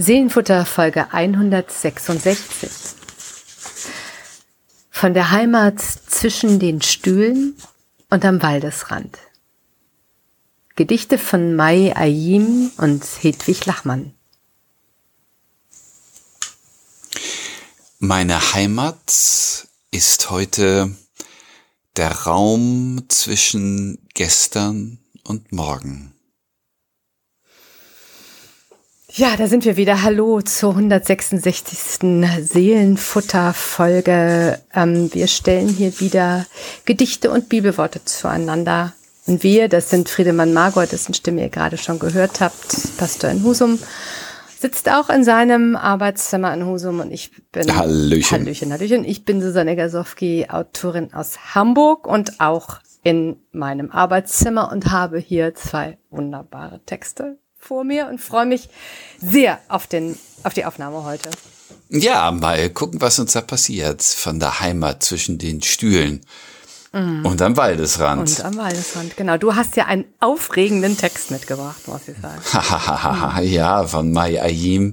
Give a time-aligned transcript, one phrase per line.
[0.00, 2.30] Seelenfutter Folge 166.
[4.90, 7.56] Von der Heimat zwischen den Stühlen
[8.08, 9.18] und am Waldesrand.
[10.76, 14.14] Gedichte von Mai Ayim und Hedwig Lachmann.
[17.98, 20.94] Meine Heimat ist heute
[21.96, 26.14] der Raum zwischen gestern und morgen.
[29.18, 30.04] Ja, da sind wir wieder.
[30.04, 31.98] Hallo zur 166.
[32.40, 34.60] Seelenfutter-Folge.
[34.72, 36.46] Ähm, wir stellen hier wieder
[36.84, 38.92] Gedichte und Bibelworte zueinander.
[39.26, 43.42] Und wir, das sind Friedemann Margot, dessen Stimme ihr gerade schon gehört habt, Pastor in
[43.42, 43.80] Husum,
[44.56, 48.42] sitzt auch in seinem Arbeitszimmer in Husum und ich bin Hallöchen.
[48.42, 49.04] Hallöchen, Hallöchen.
[49.04, 55.56] Ich bin Susanne Gasowski, Autorin aus Hamburg und auch in meinem Arbeitszimmer und habe hier
[55.56, 58.68] zwei wunderbare Texte vor mir und freue mich
[59.20, 61.30] sehr auf, den, auf die Aufnahme heute.
[61.90, 64.02] Ja, mal gucken, was uns da passiert.
[64.02, 66.20] Von der Heimat zwischen den Stühlen.
[66.92, 67.26] Mm.
[67.26, 68.28] Und am Waldesrand.
[68.28, 69.36] Und am Waldesrand, genau.
[69.36, 73.46] Du hast ja einen aufregenden Text mitgebracht, muss ich sagen.
[73.46, 74.92] ja, von Mai Ayim.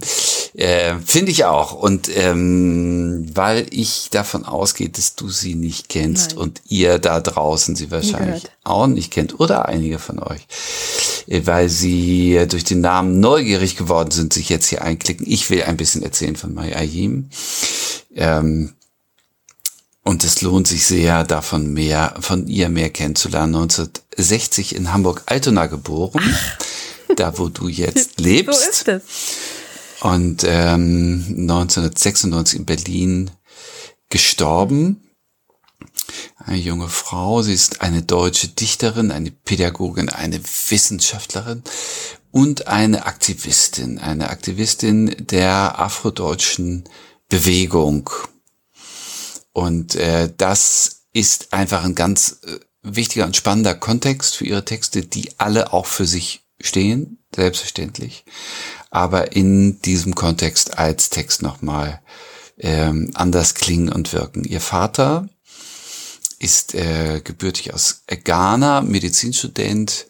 [0.56, 1.74] Äh, Finde ich auch.
[1.74, 6.38] Und ähm, weil ich davon ausgehe, dass du sie nicht kennst Nein.
[6.40, 10.48] und ihr da draußen sie wahrscheinlich auch nicht kennt oder einige von euch,
[11.28, 15.26] äh, weil sie durch den Namen neugierig geworden sind, sich jetzt hier einklicken.
[15.30, 17.30] Ich will ein bisschen erzählen von Mai Ayim.
[18.16, 18.75] Ähm,
[20.06, 23.56] und es lohnt sich sehr, davon mehr, von ihr mehr kennenzulernen.
[23.56, 26.58] 1960 in Hamburg-Altona geboren, Ach.
[27.16, 28.62] da wo du jetzt lebst.
[28.62, 29.04] So ist es.
[30.02, 33.32] Und ähm, 1996 in Berlin
[34.10, 35.02] gestorben.
[36.38, 40.40] Eine junge Frau, sie ist eine deutsche Dichterin, eine Pädagogin, eine
[40.70, 41.64] Wissenschaftlerin
[42.30, 46.84] und eine Aktivistin, eine Aktivistin der afrodeutschen
[47.28, 48.12] Bewegung
[49.56, 55.04] und äh, das ist einfach ein ganz äh, wichtiger und spannender Kontext für ihre Texte,
[55.04, 58.26] die alle auch für sich stehen, selbstverständlich,
[58.90, 62.02] aber in diesem Kontext als Text nochmal
[62.58, 64.44] ähm, anders klingen und wirken.
[64.44, 65.30] Ihr Vater
[66.38, 70.06] ist äh, gebürtig aus Ghana, Medizinstudent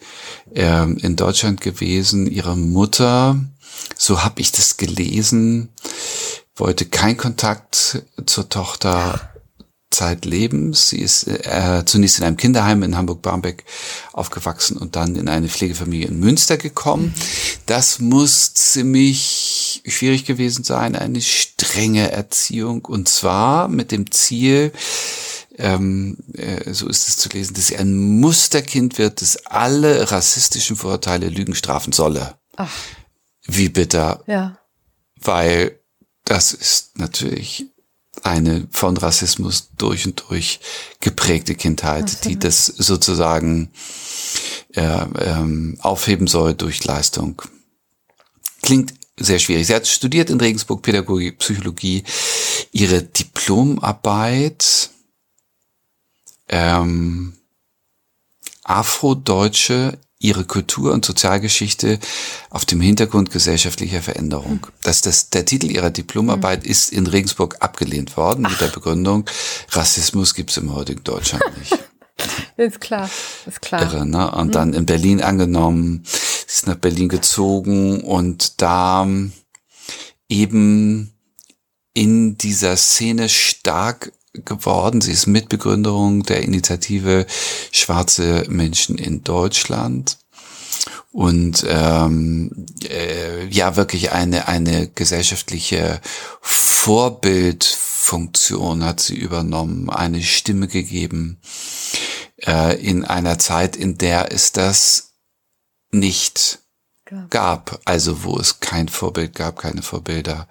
[0.55, 2.25] äh, in Deutschland gewesen.
[2.25, 3.39] Ihre Mutter,
[3.95, 5.69] so habe ich das gelesen,
[6.55, 9.34] wollte kein Kontakt zur Tochter
[9.95, 10.89] Zeitlebens.
[10.89, 13.63] Sie ist äh, zunächst in einem Kinderheim in Hamburg-Barmbek
[14.13, 17.13] aufgewachsen und dann in eine Pflegefamilie in Münster gekommen.
[17.65, 24.71] Das muss ziemlich schwierig gewesen sein, eine strenge Erziehung und zwar mit dem Ziel,
[25.57, 30.75] ähm, äh, so ist es zu lesen, dass sie ein Musterkind wird, das alle rassistischen
[30.75, 32.35] Vorurteile Lügen strafen solle.
[32.57, 32.71] Ach.
[33.45, 34.23] Wie bitter.
[34.27, 34.57] Ja.
[35.15, 35.79] Weil
[36.25, 37.67] das ist natürlich
[38.25, 40.59] eine von Rassismus durch und durch
[40.99, 43.69] geprägte Kindheit, die das sozusagen
[44.73, 47.41] äh, ähm, aufheben soll durch Leistung.
[48.61, 49.67] Klingt sehr schwierig.
[49.67, 52.03] Sie hat studiert in Regensburg Pädagogik, Psychologie.
[52.71, 54.89] Ihre Diplomarbeit
[56.49, 57.33] ähm,
[58.63, 61.99] Afrodeutsche ihre Kultur- und Sozialgeschichte
[62.49, 64.67] auf dem Hintergrund gesellschaftlicher Veränderung.
[64.81, 66.71] Das, das, der Titel ihrer Diplomarbeit mhm.
[66.71, 68.51] ist in Regensburg abgelehnt worden Ach.
[68.51, 69.25] mit der Begründung,
[69.71, 71.77] Rassismus gibt's im heutigen Deutschland nicht.
[72.57, 73.09] ist klar,
[73.45, 73.81] ist klar.
[73.81, 74.31] Irre, ne?
[74.31, 74.51] Und mhm.
[74.51, 79.07] dann in Berlin angenommen, sie ist nach Berlin gezogen und da
[80.27, 81.13] eben
[81.93, 84.11] in dieser Szene stark
[84.43, 85.01] geworden.
[85.01, 87.27] Sie ist Mitbegründerin der Initiative
[87.71, 90.17] Schwarze Menschen in Deutschland
[91.11, 96.01] und ähm, äh, ja wirklich eine eine gesellschaftliche
[96.41, 101.39] Vorbildfunktion hat sie übernommen, eine Stimme gegeben
[102.45, 105.13] äh, in einer Zeit, in der es das
[105.91, 106.59] nicht
[107.29, 110.47] gab, also wo es kein Vorbild gab, keine Vorbilder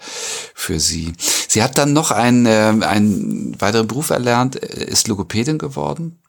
[0.54, 1.12] für sie.
[1.48, 6.20] Sie hat dann noch einen, äh, einen weiteren Beruf erlernt, äh, ist Logopädin geworden.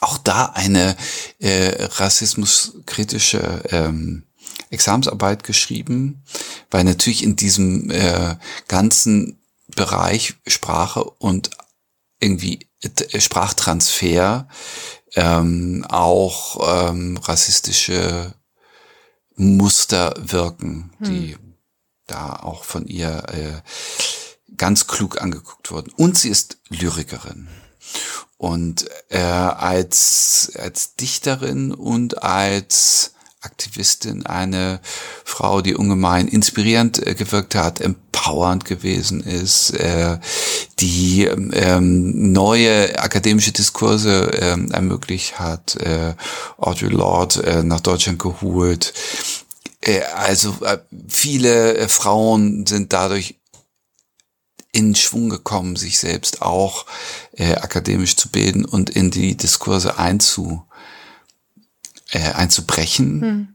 [0.00, 0.96] Auch da eine
[1.38, 4.24] äh, rassismuskritische ähm,
[4.70, 6.22] Examensarbeit geschrieben,
[6.70, 8.36] weil natürlich in diesem äh,
[8.68, 9.38] ganzen
[9.74, 11.50] Bereich Sprache und
[12.20, 14.48] irgendwie äh, Sprachtransfer
[15.14, 18.34] ähm, auch ähm, rassistische
[19.36, 21.06] Muster wirken, hm.
[21.06, 21.36] die
[22.06, 25.92] da auch von ihr äh, ganz klug angeguckt wurden.
[25.96, 27.48] Und sie ist Lyrikerin.
[28.36, 34.80] Und äh, als, als Dichterin und als Aktivistin, eine
[35.24, 40.18] Frau, die ungemein inspirierend äh, gewirkt hat, empowernd gewesen ist, äh,
[40.80, 46.14] die ähm, neue akademische Diskurse ähm, ermöglicht hat, äh,
[46.56, 48.92] Audre Lorde äh, nach Deutschland geholt.
[49.80, 50.78] Äh, also äh,
[51.08, 53.36] viele äh, Frauen sind dadurch
[54.72, 56.86] in Schwung gekommen, sich selbst auch
[57.32, 60.64] äh, akademisch zu bilden und in die Diskurse einzu
[62.10, 63.22] äh, einzubrechen.
[63.22, 63.48] Hm.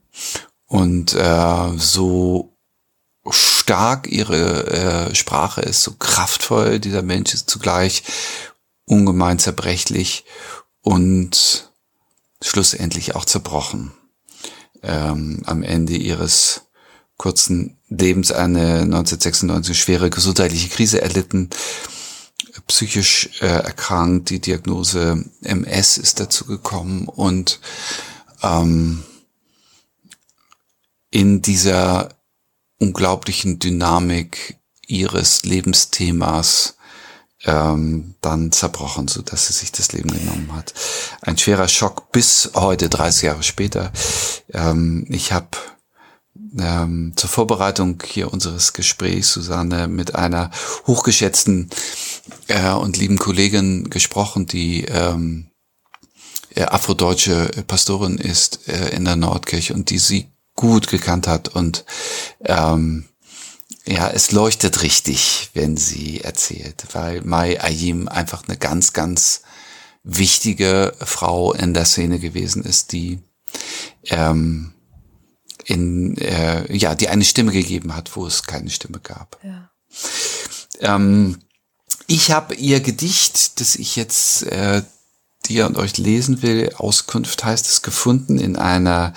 [0.65, 2.53] Und äh, so
[3.31, 8.03] stark ihre äh, Sprache ist, so kraftvoll dieser Mensch ist zugleich
[8.85, 10.25] ungemein zerbrechlich
[10.81, 11.71] und
[12.41, 13.91] schlussendlich auch zerbrochen.
[14.81, 16.61] Ähm, am Ende ihres
[17.17, 21.49] kurzen Lebens eine 1996 schwere gesundheitliche Krise erlitten,
[22.67, 27.59] psychisch äh, erkrankt, die Diagnose MS ist dazu gekommen und
[28.41, 29.03] ähm,
[31.11, 32.09] in dieser
[32.79, 36.77] unglaublichen Dynamik ihres Lebensthemas
[37.45, 40.73] ähm, dann zerbrochen, so dass sie sich das Leben genommen hat.
[41.21, 43.91] Ein schwerer Schock bis heute, 30 Jahre später.
[44.53, 45.49] Ähm, ich habe
[46.57, 50.51] ähm, zur Vorbereitung hier unseres Gesprächs, Susanne, mit einer
[50.87, 51.69] hochgeschätzten
[52.47, 55.49] äh, und lieben Kollegin gesprochen, die ähm,
[56.55, 60.29] äh, afrodeutsche Pastorin ist äh, in der Nordkirche und die sie
[60.59, 61.85] gut gekannt hat und
[62.43, 63.05] ähm,
[63.87, 69.41] ja, es leuchtet richtig, wenn sie erzählt, weil Mai Ayim einfach eine ganz, ganz
[70.03, 73.19] wichtige Frau in der Szene gewesen ist, die
[74.07, 74.73] ähm,
[75.63, 79.39] in äh, ja, die eine Stimme gegeben hat, wo es keine Stimme gab.
[79.41, 79.71] Ja.
[80.81, 81.39] Ähm,
[82.05, 84.81] ich habe ihr Gedicht, das ich jetzt äh,
[85.49, 89.13] dir und euch lesen will, Auskunft heißt es, gefunden in einer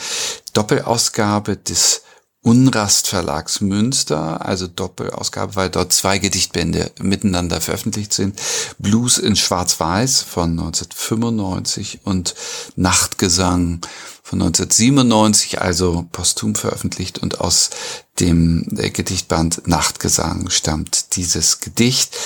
[0.54, 2.02] Doppelausgabe des
[2.44, 8.40] Unrast Verlags Münster, also Doppelausgabe, weil dort zwei Gedichtbände miteinander veröffentlicht sind.
[8.78, 12.34] Blues in Schwarz-Weiß von 1995 und
[12.74, 13.80] Nachtgesang
[14.24, 17.70] von 1997, also posthum veröffentlicht und aus
[18.18, 22.16] dem Gedichtband Nachtgesang stammt dieses Gedicht.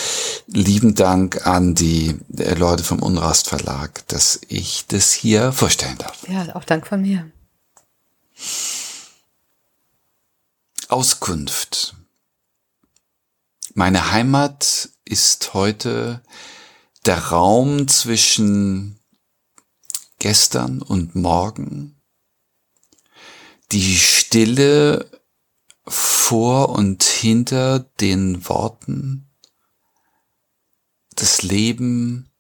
[0.46, 6.26] Lieben Dank an die äh, Leute vom Unrast Verlag, dass ich das hier vorstellen darf.
[6.26, 7.30] Ja, auch Dank von mir.
[10.88, 11.96] Auskunft.
[13.74, 16.22] Meine Heimat ist heute
[17.04, 18.98] der Raum zwischen
[20.18, 22.00] gestern und morgen,
[23.72, 25.10] die Stille
[25.86, 29.28] vor und hinter den Worten,
[31.10, 32.30] das Leben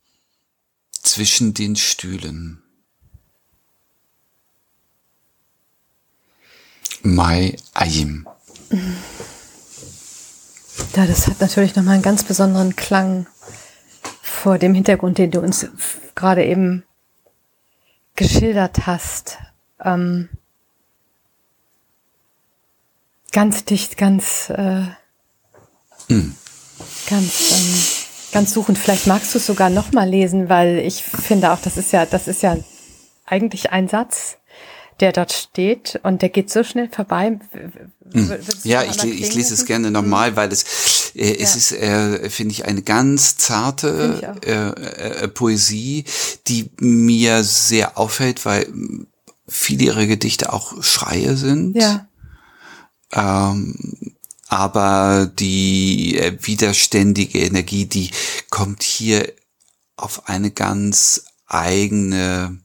[0.90, 2.62] zwischen den Stühlen.
[7.02, 8.26] Mai Ayim.
[10.94, 13.26] Ja, das hat natürlich nochmal einen ganz besonderen Klang
[14.22, 15.68] vor dem Hintergrund, den du uns
[16.14, 16.84] gerade eben
[18.14, 19.38] geschildert hast.
[19.84, 20.28] Ähm,
[23.32, 24.84] ganz dicht, ganz, äh,
[26.08, 26.34] hm.
[27.08, 28.78] ganz, ähm, ganz suchend.
[28.78, 32.28] Vielleicht magst du es sogar nochmal lesen, weil ich finde auch, das ist ja, das
[32.28, 32.56] ist ja
[33.26, 34.38] eigentlich ein Satz,
[35.00, 37.38] der dort steht und der geht so schnell vorbei.
[38.12, 38.32] Hm.
[38.64, 41.56] Ja, ich, ich lese es gerne nochmal, weil es, äh, es ja.
[41.56, 46.04] ist, äh, finde ich, eine ganz zarte äh, äh, Poesie,
[46.46, 48.72] die mir sehr auffällt, weil
[49.48, 51.76] viele ihrer Gedichte auch Schreie sind.
[51.76, 52.08] Ja.
[53.12, 54.16] Ähm,
[54.48, 58.10] aber die äh, widerständige Energie, die
[58.50, 59.32] kommt hier
[59.96, 62.58] auf eine ganz eigene,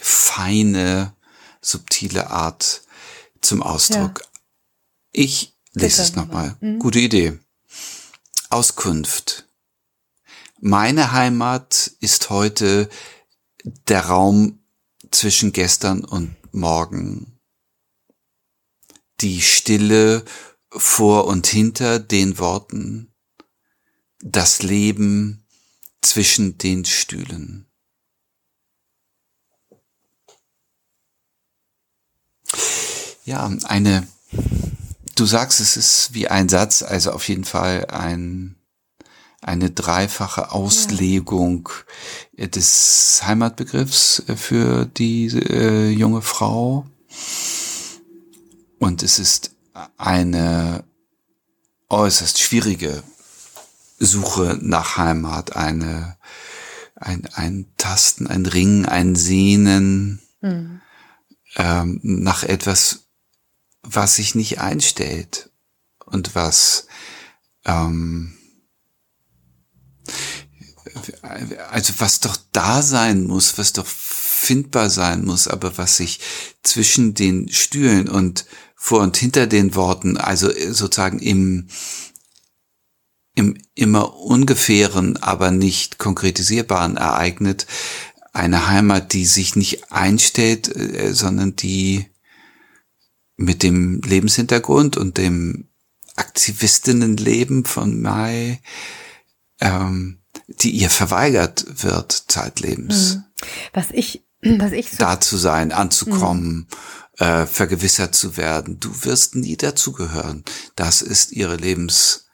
[0.00, 1.15] feine,
[1.66, 2.82] subtile Art
[3.40, 4.20] zum Ausdruck.
[4.22, 4.40] Ja.
[5.12, 6.56] Ich lese es nochmal.
[6.60, 6.78] Mhm.
[6.78, 7.38] Gute Idee.
[8.50, 9.48] Auskunft.
[10.60, 12.88] Meine Heimat ist heute
[13.88, 14.60] der Raum
[15.10, 17.38] zwischen gestern und morgen
[19.20, 20.24] die Stille
[20.70, 23.12] vor und hinter den Worten,
[24.20, 25.46] das Leben
[26.02, 27.65] zwischen den Stühlen.
[33.26, 34.06] Ja, eine,
[35.16, 38.54] du sagst, es ist wie ein Satz, also auf jeden Fall ein,
[39.40, 41.68] eine dreifache Auslegung
[42.36, 42.46] ja.
[42.46, 46.86] des Heimatbegriffs für die äh, junge Frau.
[48.78, 49.56] Und es ist
[49.96, 50.84] eine
[51.88, 53.02] äußerst schwierige
[53.98, 56.16] Suche nach Heimat, eine,
[56.94, 60.80] ein, ein Tasten, ein Ringen, ein Sehnen, mhm.
[61.56, 63.05] ähm, nach etwas,
[63.88, 65.50] was sich nicht einstellt
[66.04, 66.86] und was
[67.64, 68.36] ähm,
[71.70, 76.20] also was doch da sein muss, was doch findbar sein muss, aber was sich
[76.62, 81.68] zwischen den Stühlen und vor und hinter den Worten, also sozusagen im,
[83.34, 87.66] im immer ungefähren, aber nicht konkretisierbaren ereignet,
[88.32, 92.06] eine Heimat, die sich nicht einstellt, äh, sondern die
[93.36, 95.68] mit dem Lebenshintergrund und dem
[96.16, 98.60] Aktivistinnenleben von Mai,
[99.60, 103.14] ähm, die ihr verweigert wird zeitlebens.
[103.14, 103.24] Hm.
[103.72, 106.68] Was ich, was ich so da zu sein, anzukommen,
[107.20, 107.26] mhm.
[107.26, 108.80] äh, vergewissert zu werden.
[108.80, 110.44] Du wirst nie dazugehören.
[110.74, 112.28] Das ist ihre Lebens,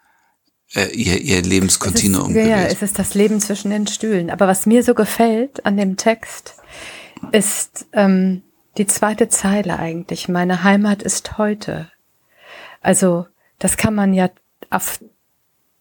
[0.75, 2.35] äh, ihr, ihr Lebenskontinuum.
[2.37, 4.31] Ja, ja, es ist das Leben zwischen den Stühlen.
[4.31, 6.55] Aber was mir so gefällt an dem Text,
[7.31, 8.43] ist ähm,
[8.79, 10.29] die zweite Zeile eigentlich.
[10.29, 11.91] Meine Heimat ist heute.
[12.81, 13.27] Also
[13.59, 14.31] das kann man ja
[14.71, 15.01] auf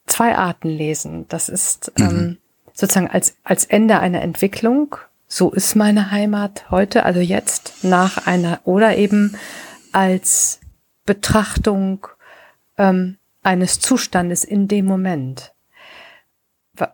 [0.06, 1.26] zwei Arten lesen.
[1.30, 2.06] Das ist mhm.
[2.06, 2.38] ähm,
[2.74, 4.96] sozusagen als, als Ende einer Entwicklung.
[5.28, 9.38] So ist meine Heimat heute, also jetzt nach einer, oder eben
[9.94, 10.60] als
[11.06, 12.08] Betrachtung
[12.78, 15.51] ähm, eines Zustandes in dem Moment.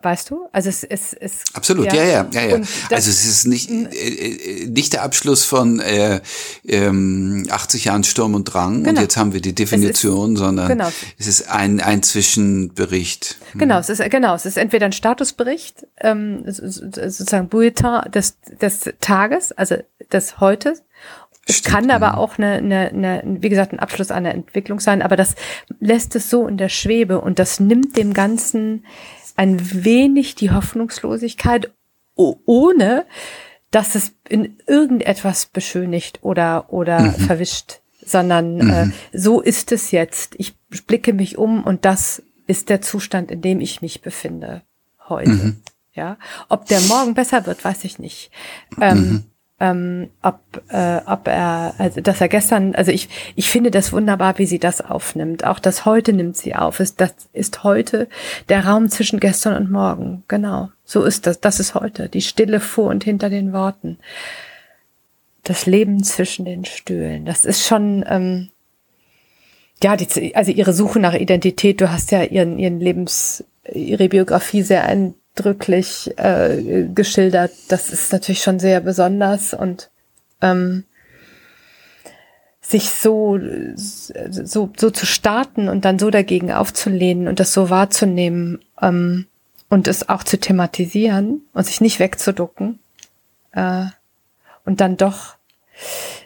[0.02, 0.48] Weißt du?
[0.50, 2.56] Also es ist es, absolut, ja, ja, ja, ja.
[2.90, 6.20] Also es ist nicht äh, äh, nicht der Abschluss von äh,
[6.66, 8.90] ähm, 80 Jahren Sturm und Drang genau.
[8.90, 10.88] und jetzt haben wir die Definition, ist, sondern genau.
[11.16, 13.38] es ist ein ein Zwischenbericht.
[13.52, 13.60] Hm.
[13.60, 19.52] Genau, es ist genau, es ist entweder ein Statusbericht, ähm, sozusagen Bulletin des des Tages,
[19.52, 19.76] also
[20.10, 20.74] des heute.
[21.46, 25.00] Es Stimmt, kann aber auch eine, eine, eine, wie gesagt, ein Abschluss einer Entwicklung sein,
[25.00, 25.34] aber das
[25.80, 28.84] lässt es so in der Schwebe und das nimmt dem Ganzen
[29.38, 31.72] ein wenig die Hoffnungslosigkeit,
[32.16, 33.06] ohne
[33.70, 37.14] dass es in irgendetwas beschönigt oder, oder mhm.
[37.14, 38.92] verwischt, sondern äh, mhm.
[39.12, 40.34] äh, so ist es jetzt.
[40.38, 44.62] Ich blicke mich um und das ist der Zustand, in dem ich mich befinde
[45.08, 45.30] heute.
[45.30, 45.56] Mhm.
[45.92, 46.18] Ja,
[46.48, 48.32] ob der morgen besser wird, weiß ich nicht.
[48.80, 49.24] Ähm, mhm
[49.60, 54.38] ähm, ob, äh, ob er, also dass er gestern, also ich, ich finde das wunderbar,
[54.38, 55.44] wie sie das aufnimmt.
[55.44, 56.78] Auch das heute nimmt sie auf.
[56.78, 58.08] Ist, das ist heute
[58.48, 60.22] der Raum zwischen gestern und morgen.
[60.28, 60.70] Genau.
[60.84, 61.40] So ist das.
[61.40, 62.08] Das ist heute.
[62.08, 63.98] Die Stille vor und hinter den Worten.
[65.42, 67.24] Das Leben zwischen den Stühlen.
[67.24, 68.50] Das ist schon, ähm,
[69.82, 71.80] ja, die, also ihre Suche nach Identität.
[71.80, 77.52] Du hast ja ihren, ihren Lebens, ihre Biografie sehr ein, eindrücklich äh, geschildert.
[77.68, 79.90] Das ist natürlich schon sehr besonders und
[80.40, 80.84] ähm,
[82.60, 83.38] sich so,
[83.76, 89.26] so, so zu starten und dann so dagegen aufzulehnen und das so wahrzunehmen ähm,
[89.70, 92.78] und es auch zu thematisieren und sich nicht wegzuducken
[93.52, 93.86] äh,
[94.64, 95.36] und dann doch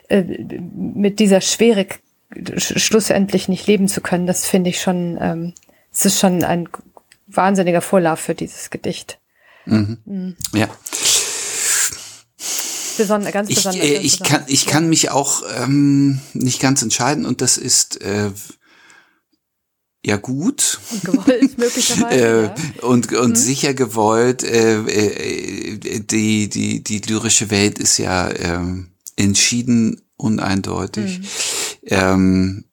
[0.09, 1.85] äh, mit dieser Schwere
[2.57, 5.53] schlussendlich nicht leben zu können, das finde ich schon, ähm,
[5.93, 6.67] es ist schon ein
[7.27, 9.19] wahnsinniger Vorlauf für dieses Gedicht.
[9.65, 9.97] Mhm.
[10.05, 10.35] Mhm.
[10.53, 10.67] Ja.
[12.97, 13.85] Besonder, ganz ich, besonders.
[13.85, 18.29] Äh, ich, kann, ich kann mich auch ähm, nicht ganz entscheiden und das ist äh,
[20.05, 20.79] ja gut.
[20.91, 22.53] Und gewollt, möglicherweise.
[22.77, 22.81] äh.
[22.81, 23.35] Und, und mhm.
[23.35, 24.43] sicher gewollt.
[24.43, 28.59] Äh, äh, die, die, die lyrische Welt ist ja äh,
[29.15, 31.19] entschieden uneindeutig.
[31.19, 31.25] Mhm.
[31.85, 32.65] Ähm,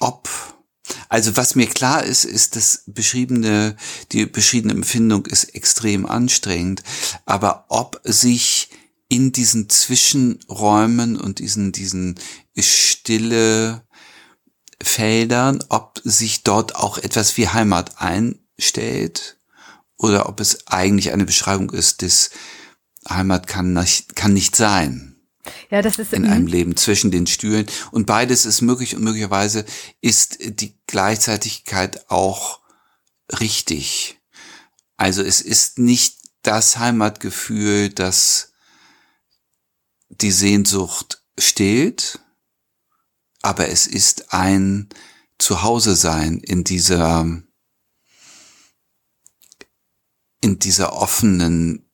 [0.00, 0.28] ob
[1.12, 3.76] also was mir klar ist, ist, dass beschriebene,
[4.12, 6.82] die beschriebene Empfindung ist extrem anstrengend.
[7.26, 8.70] Aber ob sich
[9.08, 12.18] in diesen Zwischenräumen und diesen, diesen
[12.58, 13.82] stille
[14.82, 19.36] Feldern, ob sich dort auch etwas wie Heimat einstellt
[19.98, 22.30] oder ob es eigentlich eine Beschreibung ist, dass
[23.06, 25.11] Heimat kann nicht, kann nicht sein.
[25.70, 27.66] Ja, das ist in einem Leben zwischen den Stühlen.
[27.90, 29.64] Und beides ist möglich und möglicherweise
[30.00, 32.60] ist die Gleichzeitigkeit auch
[33.40, 34.20] richtig.
[34.96, 38.52] Also es ist nicht das Heimatgefühl, das
[40.08, 42.20] die Sehnsucht stillt,
[43.40, 44.88] aber es ist ein
[45.38, 47.42] Zuhause sein in dieser
[50.40, 51.88] in dieser offenen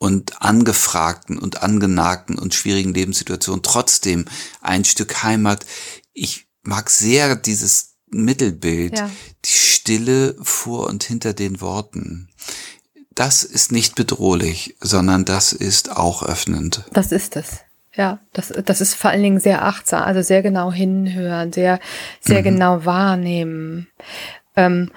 [0.00, 4.24] und angefragten und angenagten und schwierigen Lebenssituationen trotzdem
[4.62, 5.66] ein Stück Heimat.
[6.14, 9.10] Ich mag sehr dieses Mittelbild, ja.
[9.44, 12.30] die Stille vor und hinter den Worten.
[13.14, 16.82] Das ist nicht bedrohlich, sondern das ist auch öffnend.
[16.92, 17.58] Das ist es.
[17.94, 21.78] Ja, das, das ist vor allen Dingen sehr achtsam, also sehr genau hinhören, sehr,
[22.20, 22.44] sehr mhm.
[22.44, 23.88] genau wahrnehmen.
[24.56, 24.90] Ähm,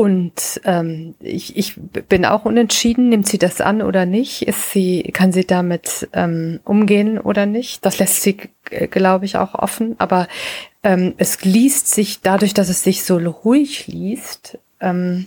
[0.00, 4.40] Und ähm, ich, ich bin auch unentschieden, nimmt sie das an oder nicht?
[4.40, 7.84] Ist sie, kann sie damit ähm, umgehen oder nicht?
[7.84, 9.96] Das lässt sie, glaube ich, auch offen.
[9.98, 10.26] Aber
[10.82, 15.26] ähm, es liest sich dadurch, dass es sich so ruhig liest, ähm,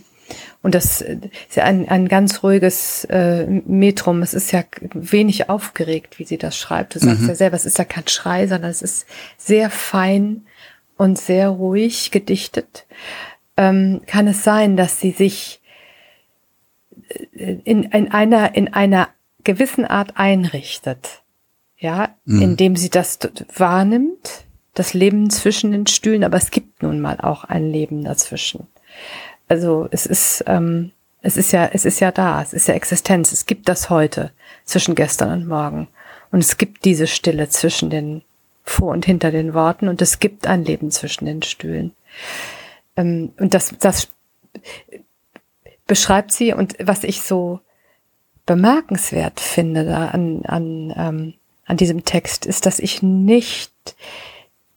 [0.62, 4.22] und das ist ja ein, ein ganz ruhiges äh, Metrum.
[4.22, 6.96] Es ist ja wenig aufgeregt, wie sie das schreibt.
[6.96, 7.28] Du sagst mhm.
[7.28, 10.46] ja selber, es ist ja kein Schrei, sondern es ist sehr fein
[10.96, 12.86] und sehr ruhig gedichtet.
[13.56, 15.60] Ähm, kann es sein, dass sie sich
[17.34, 19.08] äh, in, in einer, in einer
[19.44, 21.22] gewissen Art einrichtet?
[21.76, 22.40] Ja, mhm.
[22.40, 23.18] indem sie das
[23.56, 24.44] wahrnimmt,
[24.74, 28.66] das Leben zwischen den Stühlen, aber es gibt nun mal auch ein Leben dazwischen.
[29.48, 33.32] Also es ist, ähm, es ist ja, es ist ja da, es ist ja Existenz.
[33.32, 34.30] Es gibt das heute
[34.64, 35.88] zwischen gestern und morgen.
[36.30, 38.22] Und es gibt diese Stille zwischen den
[38.64, 41.92] vor und hinter den Worten und es gibt ein Leben zwischen den Stühlen.
[42.96, 44.08] Ähm, und das, das
[45.86, 47.60] beschreibt sie und was ich so
[48.46, 51.34] bemerkenswert finde da an, an, ähm,
[51.66, 53.72] an diesem Text ist, dass ich nicht,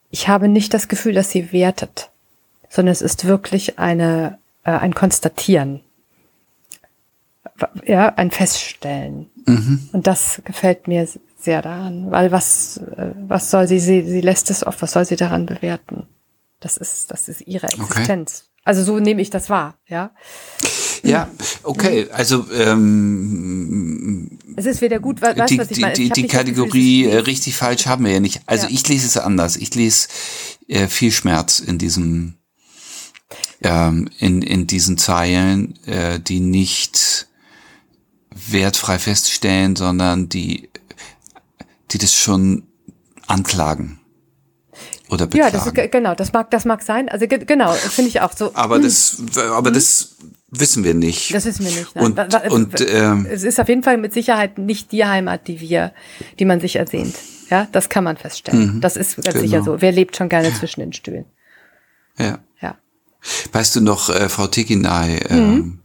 [0.10, 2.10] ich habe nicht das Gefühl, dass sie wertet,
[2.70, 5.80] sondern es ist wirklich eine äh, ein Konstatieren.
[7.86, 9.32] Ja, ein Feststellen.
[9.48, 9.90] Mhm.
[9.94, 11.08] Und das gefällt mir
[11.40, 15.06] sehr daran, weil was, äh, was soll sie, sie, sie lässt es oft, was soll
[15.06, 16.06] sie daran bewerten?
[16.60, 18.44] Das ist, das ist ihre Existenz.
[18.46, 18.62] Okay.
[18.64, 20.12] Also so nehme ich das wahr, ja.
[21.04, 21.30] Ja,
[21.64, 25.94] okay, also ähm, es ist wieder gut, weißt, die, was ich meine?
[25.94, 28.42] Die, die Kategorie Gefühl, richtig falsch haben wir ja nicht.
[28.46, 28.74] Also ja.
[28.74, 29.56] ich lese es anders.
[29.56, 30.08] Ich lese
[30.68, 32.38] äh, viel Schmerz in diesem
[33.62, 37.28] ähm, in, in diesen Zeilen, äh, die nicht
[38.30, 40.70] wertfrei feststellen, sondern die,
[41.92, 42.68] die das schon
[43.26, 44.00] anklagen.
[45.10, 45.54] Oder beklagen.
[45.54, 47.10] Ja, das ist, genau, das mag, das mag sein.
[47.10, 48.52] Also genau, finde ich auch so.
[48.54, 48.84] Aber hm.
[48.84, 49.18] das,
[49.52, 49.74] aber hm.
[49.74, 50.16] das
[50.50, 51.34] wissen wir nicht.
[51.34, 51.96] Das wissen wir nicht.
[51.96, 52.06] Nein.
[52.06, 55.94] Und, und ähm, es ist auf jeden Fall mit Sicherheit nicht die Heimat, die wir,
[56.40, 57.16] die man sich ersehnt.
[57.50, 58.75] Ja, das kann man feststellen.
[58.75, 59.40] Mhm, das ist ganz genau.
[59.40, 59.81] sicher so.
[59.81, 61.25] Wer lebt schon gerne zwischen den Stühlen?
[62.18, 62.40] Ja.
[63.51, 65.20] Weißt du noch, äh, Frau Tikinai?
[65.29, 65.36] Mhm.
[65.36, 65.79] Ähm,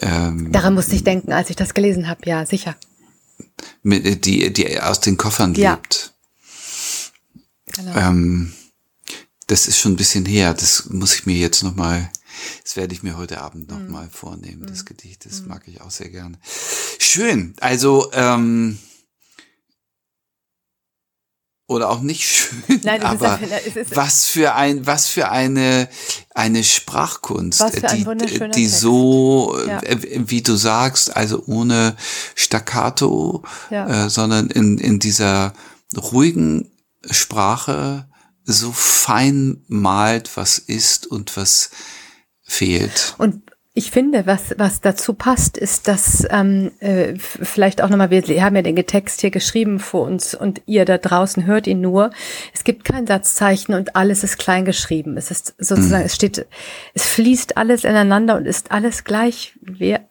[0.00, 2.74] ähm, Daran musste ich denken, als ich das gelesen habe, ja, sicher.
[3.82, 5.72] Mit, äh, die, die aus den Koffern ja.
[5.72, 6.13] lebt.
[7.76, 7.96] Genau.
[7.96, 8.52] Ähm,
[9.46, 10.54] das ist schon ein bisschen her.
[10.54, 12.10] Das muss ich mir jetzt noch mal,
[12.62, 13.90] das werde ich mir heute Abend noch mhm.
[13.90, 14.66] mal vornehmen.
[14.66, 14.86] Das mhm.
[14.86, 15.48] Gedicht, das mhm.
[15.48, 16.38] mag ich auch sehr gerne.
[16.98, 17.54] Schön.
[17.60, 18.78] Also ähm,
[21.66, 23.38] oder auch nicht schön, Nein, aber
[23.90, 25.88] was für ein, was für eine,
[26.34, 29.80] eine Sprachkunst, ein die, die so, ja.
[29.82, 31.96] Äh, wie du sagst, also ohne
[32.34, 34.06] Staccato, ja.
[34.06, 35.54] äh, sondern in, in dieser
[35.96, 36.70] ruhigen
[37.10, 38.06] Sprache
[38.44, 41.70] so fein malt, was ist und was
[42.42, 43.14] fehlt.
[43.18, 43.42] Und
[43.76, 48.54] ich finde, was, was dazu passt, ist, dass ähm, äh, vielleicht auch nochmal, wir haben
[48.54, 52.12] ja den Text hier geschrieben vor uns und ihr da draußen hört ihn nur.
[52.52, 55.16] Es gibt kein Satzzeichen und alles ist klein geschrieben.
[55.16, 56.06] Es ist sozusagen, mhm.
[56.06, 56.46] es steht,
[56.94, 59.54] es fließt alles ineinander und ist alles gleich,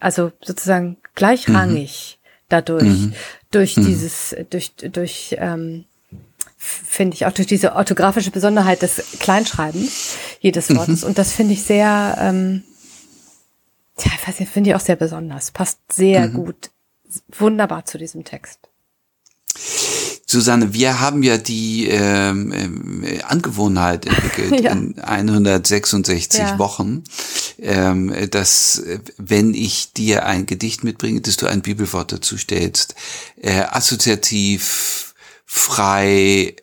[0.01, 2.45] also sozusagen gleichrangig mhm.
[2.49, 3.13] dadurch, mhm.
[3.51, 3.85] durch mhm.
[3.85, 5.85] dieses, durch, durch ähm,
[6.57, 10.77] finde ich auch durch diese orthografische Besonderheit des Kleinschreibens jedes mhm.
[10.77, 11.03] Wortes.
[11.03, 12.63] Und das finde ich sehr ähm,
[13.97, 15.51] Tja, ich weiß nicht, finde ich auch sehr besonders.
[15.51, 16.33] Passt sehr mhm.
[16.33, 16.71] gut.
[17.37, 18.59] Wunderbar zu diesem Text.
[20.25, 24.71] Susanne, wir haben ja die ähm, äh, Angewohnheit entwickelt ja.
[24.71, 26.57] in 166 ja.
[26.57, 27.03] Wochen,
[27.59, 32.95] ähm, dass äh, wenn ich dir ein Gedicht mitbringe, dass du ein Bibelwort dazu stellst,
[33.39, 35.12] äh, assoziativ,
[35.45, 36.55] frei,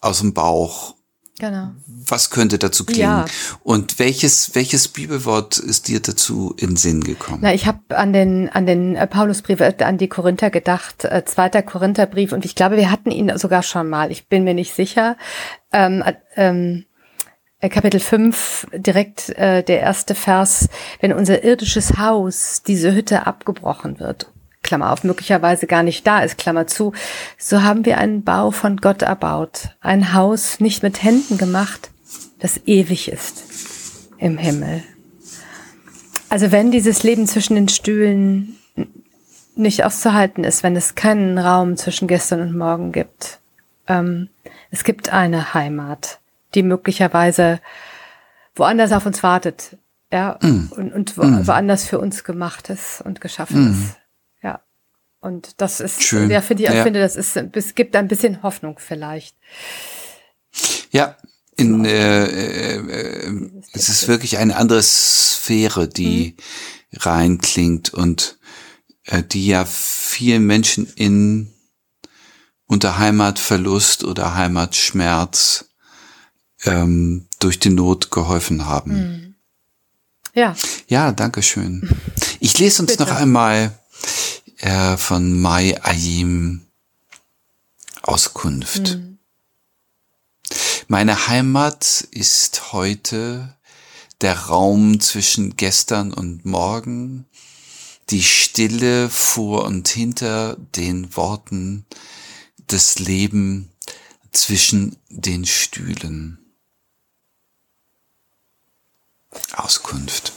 [0.00, 0.94] aus dem Bauch,
[1.40, 1.70] Genau.
[1.86, 3.02] Was könnte dazu klingen?
[3.02, 3.24] Ja.
[3.64, 7.38] Und welches welches Bibelwort ist dir dazu in Sinn gekommen?
[7.40, 11.24] Na, ich habe an den an den äh, Paulusbrief äh, an die Korinther gedacht, äh,
[11.24, 14.12] zweiter Korintherbrief und ich glaube, wir hatten ihn sogar schon mal.
[14.12, 15.16] Ich bin mir nicht sicher.
[15.72, 16.84] Ähm, äh, ähm,
[17.60, 20.68] äh, Kapitel 5, direkt äh, der erste Vers,
[21.00, 24.30] wenn unser irdisches Haus, diese Hütte abgebrochen wird
[24.62, 26.92] Klammer auf, möglicherweise gar nicht da ist, Klammer zu,
[27.38, 31.90] so haben wir einen Bau von Gott erbaut, ein Haus nicht mit Händen gemacht,
[32.38, 33.44] das ewig ist
[34.18, 34.82] im Himmel.
[36.28, 38.56] Also wenn dieses Leben zwischen den Stühlen
[39.56, 43.40] nicht auszuhalten ist, wenn es keinen Raum zwischen gestern und morgen gibt,
[43.88, 44.28] ähm,
[44.70, 46.20] es gibt eine Heimat,
[46.54, 47.60] die möglicherweise
[48.54, 49.76] woanders auf uns wartet,
[50.12, 50.72] ja, mm.
[50.76, 51.46] und, und wo, mm.
[51.46, 53.72] woanders für uns gemacht ist und geschaffen mm.
[53.72, 53.99] ist.
[55.20, 56.30] Und das ist, Schön.
[56.30, 56.82] ja, finde ich, ja.
[56.82, 59.36] finde, das ist, es gibt ein bisschen Hoffnung vielleicht.
[60.90, 61.16] Ja,
[61.56, 66.36] in, äh, äh, äh, es ist wirklich eine andere Sphäre, die
[66.90, 66.98] mhm.
[66.98, 68.38] reinklingt und
[69.04, 71.52] äh, die ja vielen Menschen in
[72.66, 75.66] unter Heimatverlust oder Heimatschmerz
[76.64, 78.92] ähm, durch die Not geholfen haben.
[78.92, 79.34] Mhm.
[80.34, 80.56] Ja.
[80.88, 81.90] Ja, danke schön.
[82.38, 83.02] Ich lese uns Bitte.
[83.02, 83.78] noch einmal
[84.60, 86.66] äh, von Mai Ayim
[88.02, 88.96] Auskunft.
[88.96, 89.18] Mhm.
[90.88, 93.56] Meine Heimat ist heute
[94.20, 97.26] der Raum zwischen gestern und morgen,
[98.10, 101.86] die Stille vor und hinter den Worten,
[102.66, 103.70] das Leben
[104.32, 106.38] zwischen den Stühlen.
[109.54, 110.32] Auskunft.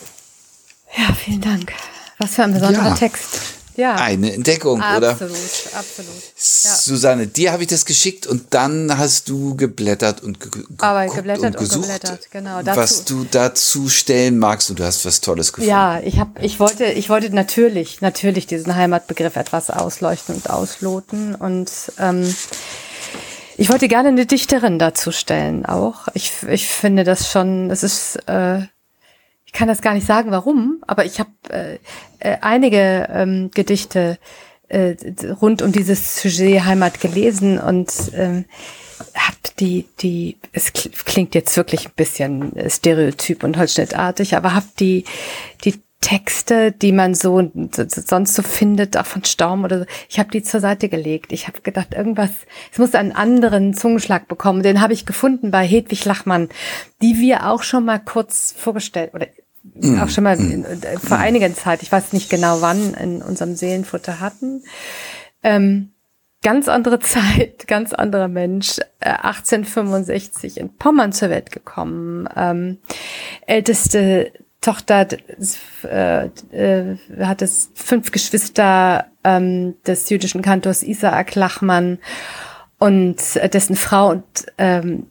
[0.95, 1.73] Ja, vielen Dank.
[2.19, 2.95] Was für ein besonderer ja.
[2.95, 3.62] Text.
[3.75, 3.95] Ja.
[3.95, 5.11] Eine Entdeckung, absolut, oder?
[5.11, 6.23] Absolut, absolut.
[6.63, 6.75] Ja.
[6.75, 11.55] Susanne, dir habe ich das geschickt und dann hast du geblättert und ge Aber geblättert
[11.55, 12.61] und gesucht, und geblättert, genau.
[12.61, 12.79] Dazu.
[12.79, 15.69] Was du dazu stellen magst und du hast was Tolles gefunden.
[15.69, 21.35] Ja, ich habe, ich wollte, ich wollte natürlich, natürlich diesen Heimatbegriff etwas ausleuchten und ausloten
[21.35, 22.33] und ähm,
[23.57, 26.07] ich wollte gerne eine Dichterin dazu stellen auch.
[26.13, 28.61] Ich, ich finde das schon, es ist äh,
[29.53, 31.75] ich kann das gar nicht sagen, warum, aber ich habe äh,
[32.17, 34.17] äh, einige ähm, Gedichte
[34.67, 34.95] äh,
[35.41, 38.45] rund um dieses Sujet Heimat gelesen und ähm,
[39.13, 45.05] hab die, die, es klingt jetzt wirklich ein bisschen stereotyp und holzschnittartig, aber hab die,
[45.63, 47.49] die Texte, die man so
[47.87, 51.31] sonst so findet, auch von Staum oder so, ich habe die zur Seite gelegt.
[51.31, 52.31] Ich habe gedacht, irgendwas,
[52.71, 54.63] es muss einen anderen Zungenschlag bekommen.
[54.63, 56.49] Den habe ich gefunden bei Hedwig Lachmann,
[57.01, 59.27] die wir auch schon mal kurz vorgestellt oder.
[60.01, 60.65] Auch schon mal mm.
[60.65, 64.63] Äh, vor einiger Zeit, ich weiß nicht genau wann, in unserem Seelenfutter hatten.
[65.41, 65.91] Ähm,
[66.41, 72.79] ganz andere Zeit, ganz anderer Mensch, äh, 1865 in Pommern zur Welt gekommen, ähm,
[73.47, 75.07] älteste Tochter
[75.83, 81.99] äh, äh, hat es fünf Geschwister ähm, des jüdischen Kantors Isaac Lachmann
[82.79, 84.23] und äh, dessen Frau und
[84.57, 85.07] ähm,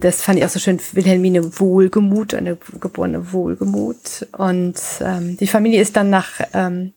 [0.00, 4.26] das fand ich auch so schön, Wilhelmine Wohlgemut, eine geborene Wohlgemut.
[4.36, 6.92] Und ähm, die Familie ist dann nach ähm,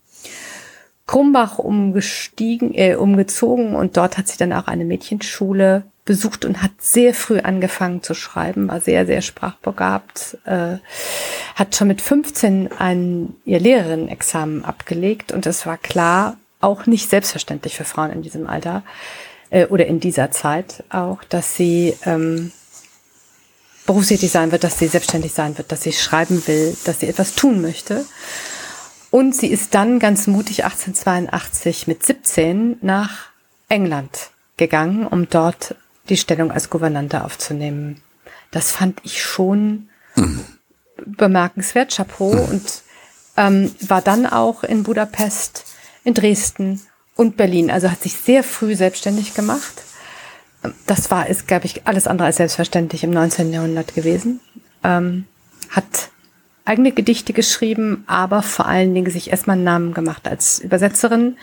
[1.08, 6.72] Krumbach umgestiegen, äh, umgezogen und dort hat sie dann auch eine Mädchenschule besucht und hat
[6.80, 10.78] sehr früh angefangen zu schreiben, war sehr, sehr sprachbegabt, äh,
[11.56, 17.76] hat schon mit 15 ein ihr Lehrerinnenexamen abgelegt und es war klar, auch nicht selbstverständlich
[17.76, 18.84] für Frauen in diesem Alter
[19.50, 22.52] äh, oder in dieser Zeit auch, dass sie ähm,
[23.86, 27.34] berufstätig sein wird, dass sie selbstständig sein wird, dass sie schreiben will, dass sie etwas
[27.34, 28.06] tun möchte.
[29.12, 33.28] Und sie ist dann ganz mutig 1882 mit 17 nach
[33.70, 35.76] England gegangen, um dort
[36.10, 38.02] die Stellung als Gouvernante aufzunehmen.
[38.52, 40.46] Das fand ich schon mhm.
[41.06, 42.50] bemerkenswert, Chapeau, mhm.
[42.50, 42.84] und
[43.38, 45.66] ähm, war dann auch in Budapest,
[46.04, 46.82] in Dresden
[47.16, 47.72] und Berlin.
[47.72, 49.84] Also hat sich sehr früh selbstständig gemacht
[50.86, 53.52] das war, ist, glaube ich, alles andere als selbstverständlich im 19.
[53.52, 54.40] Jahrhundert gewesen.
[54.84, 55.26] Ähm,
[55.70, 56.10] hat
[56.66, 61.38] eigene Gedichte geschrieben, aber vor allen Dingen sich erstmal einen Namen gemacht als Übersetzerin,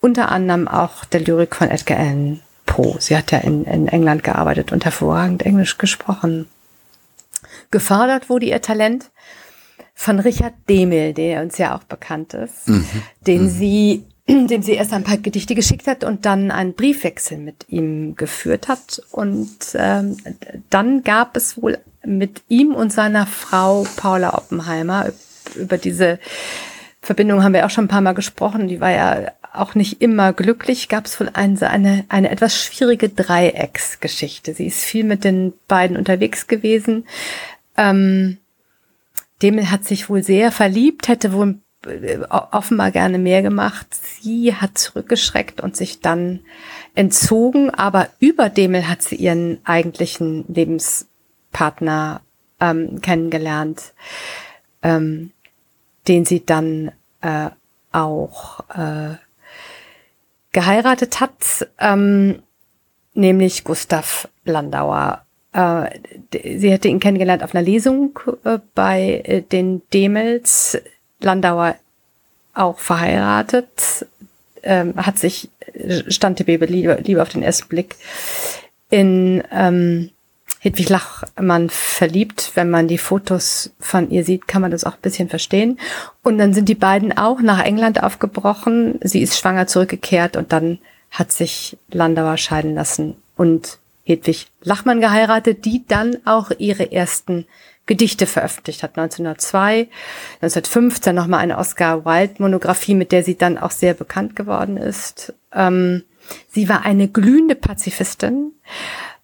[0.00, 2.96] unter anderem auch der Lyrik von Edgar Allan Poe.
[2.98, 6.48] Sie hat ja in, in England gearbeitet und hervorragend Englisch gesprochen.
[7.70, 9.10] Gefördert wurde ihr Talent
[9.94, 12.86] von Richard Demel, der uns ja auch bekannt ist, mhm.
[13.26, 13.48] den mhm.
[13.50, 18.14] sie dem sie erst ein paar Gedichte geschickt hat und dann einen Briefwechsel mit ihm
[18.16, 19.02] geführt hat.
[19.10, 20.16] Und ähm,
[20.70, 25.12] dann gab es wohl mit ihm und seiner Frau Paula Oppenheimer,
[25.56, 26.18] über diese
[27.00, 30.32] Verbindung haben wir auch schon ein paar Mal gesprochen, die war ja auch nicht immer
[30.32, 34.54] glücklich, gab es wohl eine, eine, eine etwas schwierige Dreiecksgeschichte.
[34.54, 37.06] Sie ist viel mit den beiden unterwegs gewesen.
[37.76, 38.38] Ähm,
[39.42, 41.58] Demel hat sich wohl sehr verliebt, hätte wohl
[42.28, 43.86] offenbar gerne mehr gemacht.
[43.94, 46.40] Sie hat zurückgeschreckt und sich dann
[46.94, 52.20] entzogen, aber über Demel hat sie ihren eigentlichen Lebenspartner
[52.60, 53.92] ähm, kennengelernt,
[54.82, 55.32] ähm,
[56.08, 57.50] den sie dann äh,
[57.92, 59.16] auch äh,
[60.52, 62.42] geheiratet hat, ähm,
[63.14, 65.24] nämlich Gustav Landauer.
[65.52, 65.98] Äh,
[66.58, 70.80] sie hätte ihn kennengelernt auf einer Lesung äh, bei äh, den Demels
[71.24, 71.76] Landauer
[72.54, 74.06] auch verheiratet,
[74.62, 75.50] ähm, hat sich,
[76.08, 77.96] stand die Baby lieber, lieber auf den ersten Blick
[78.90, 80.10] in ähm,
[80.60, 82.52] Hedwig Lachmann verliebt.
[82.54, 85.78] Wenn man die Fotos von ihr sieht, kann man das auch ein bisschen verstehen.
[86.22, 89.00] Und dann sind die beiden auch nach England aufgebrochen.
[89.02, 90.78] Sie ist schwanger zurückgekehrt und dann
[91.10, 97.46] hat sich Landauer scheiden lassen und Hedwig Lachmann geheiratet, die dann auch ihre ersten
[97.86, 98.96] Gedichte veröffentlicht hat.
[98.96, 99.88] 1902,
[100.40, 105.34] 1915 nochmal eine Oscar Wilde-Monographie, mit der sie dann auch sehr bekannt geworden ist.
[105.52, 106.04] Ähm,
[106.48, 108.52] sie war eine glühende Pazifistin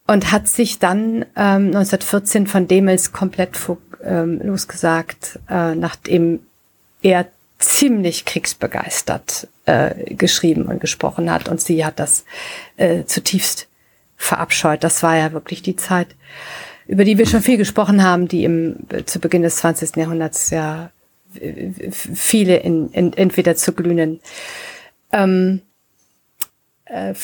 [0.07, 3.57] und hat sich dann ähm, 1914 von Demels komplett
[4.03, 6.41] ähm, losgesagt, äh, nachdem
[7.03, 7.27] er
[7.59, 11.49] ziemlich kriegsbegeistert äh, geschrieben und gesprochen hat.
[11.49, 12.25] Und sie hat das
[12.77, 13.69] äh, zutiefst
[14.17, 14.83] verabscheut.
[14.83, 16.09] Das war ja wirklich die Zeit,
[16.89, 19.97] über die wir schon viel gesprochen haben, die im, zu Beginn des 20.
[19.97, 20.91] Jahrhunderts ja
[21.93, 24.21] viele in, in, entweder zu glühenden
[25.13, 25.61] ähm,
[26.87, 27.15] äh,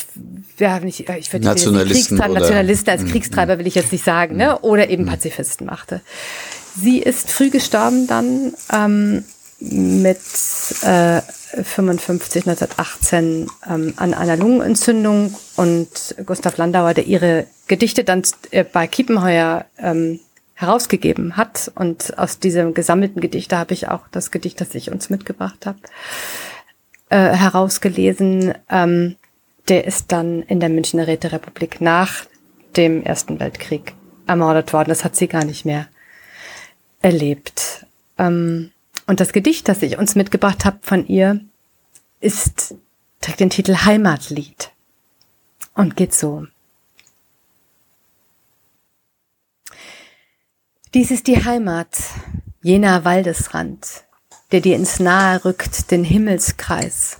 [0.58, 3.08] ja, nicht, ich würde Nationalisten, Kriegstreiber, Nationalisten als mhm.
[3.08, 4.58] Kriegstreiber will ich jetzt nicht sagen, ne?
[4.58, 4.68] Mhm.
[4.68, 5.08] oder eben mhm.
[5.08, 6.02] Pazifisten machte.
[6.76, 9.24] Sie ist früh gestorben dann ähm,
[9.60, 10.18] mit
[10.82, 11.20] äh,
[11.62, 15.88] 55, 1918 ähm, an einer Lungenentzündung und
[16.26, 20.20] Gustav Landauer, der ihre Gedichte dann äh, bei Kiepenheuer ähm,
[20.54, 21.70] herausgegeben hat.
[21.74, 25.78] Und aus diesem gesammelten Gedichte habe ich auch das Gedicht, das ich uns mitgebracht habe,
[27.10, 28.54] äh, herausgelesen.
[28.70, 29.16] Ähm,
[29.68, 32.26] der ist dann in der Münchner Räterepublik nach
[32.76, 33.94] dem Ersten Weltkrieg
[34.26, 34.88] ermordet worden.
[34.88, 35.86] Das hat sie gar nicht mehr
[37.00, 37.86] erlebt.
[38.18, 38.70] Ähm,
[39.06, 41.40] und das Gedicht, das ich uns mitgebracht habe von ihr,
[42.20, 42.74] ist,
[43.20, 44.70] trägt den Titel Heimatlied
[45.74, 46.46] und geht so.
[50.94, 51.98] Dies ist die Heimat,
[52.62, 54.04] jener Waldesrand,
[54.52, 57.18] der dir ins Nahe rückt, den Himmelskreis,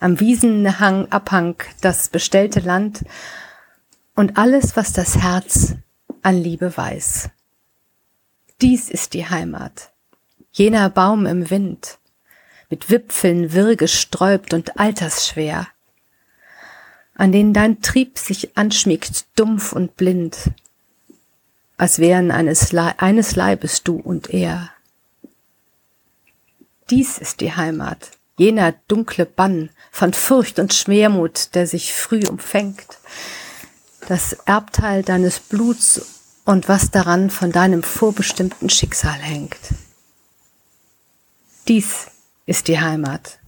[0.00, 3.04] am Wiesenhang Abhang das bestellte Land
[4.16, 5.76] und alles, was das Herz
[6.22, 7.30] an Liebe weiß.
[8.60, 9.91] Dies ist die Heimat,
[10.52, 11.98] jener Baum im Wind,
[12.68, 15.66] mit Wipfeln wirr gesträubt und altersschwer,
[17.14, 20.50] an denen dein Trieb sich anschmiegt, dumpf und blind,
[21.76, 24.70] als wären eines, Le eines Leibes du und er.
[26.90, 32.98] Dies ist die Heimat, jener dunkle Bann von Furcht und Schwermut, der sich früh umfängt,
[34.08, 39.58] das Erbteil deines Bluts und was daran von deinem vorbestimmten Schicksal hängt.
[41.68, 42.10] Dies
[42.44, 43.38] ist die Heimat.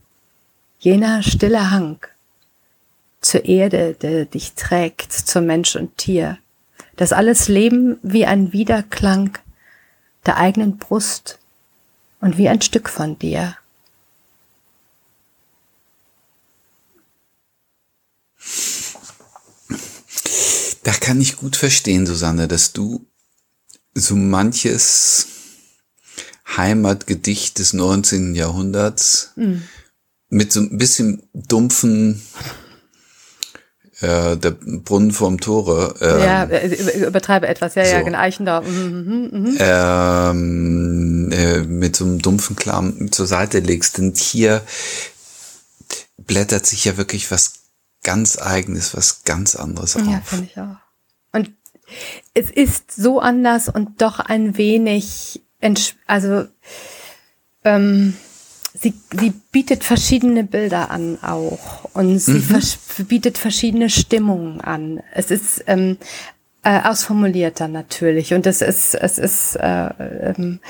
[0.79, 1.99] Jener stille Hang
[3.21, 6.39] zur Erde, der dich trägt, zur Mensch und Tier.
[6.97, 9.37] Das alles Leben wie ein Wiederklang
[10.27, 11.39] der eigenen Brust
[12.21, 13.57] und wie ein Stück von dir.
[20.85, 23.05] Da kann ich gut verstehen, Susanne, dass du
[23.95, 25.34] so manches
[26.47, 28.35] Heimatgedicht des 19.
[28.35, 29.63] Jahrhunderts mhm.
[30.29, 32.23] mit so ein bisschen dumpfen
[34.01, 35.95] äh, der Brunnen vorm Tore.
[36.01, 37.91] Ähm, ja, äh, übertreibe etwas, ja, so.
[37.93, 38.67] ja, genau, Eichendorf.
[38.67, 40.31] Mhm, mh, mh.
[40.31, 43.99] Ähm, äh, mit so einem dumpfen Klam zur Seite legst.
[43.99, 44.63] Denn hier
[46.19, 47.55] blättert sich ja wirklich was
[48.03, 50.07] ganz Eigenes, was ganz anderes auf.
[50.07, 50.77] Ja, finde ich auch.
[51.33, 51.53] Und
[52.35, 55.43] es ist so anders und doch ein wenig
[56.07, 56.45] also
[57.65, 58.15] ähm,
[58.75, 62.43] sie, sie bietet verschiedene Bilder an auch und sie mhm.
[62.43, 65.03] vers bietet verschiedene Stimmungen an.
[65.13, 65.97] Es ist ähm,
[66.63, 70.61] äh, ausformulierter natürlich und es ist es ist äh, ähm,